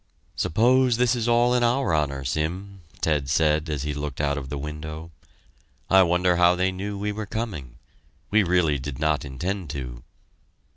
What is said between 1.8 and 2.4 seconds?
honor,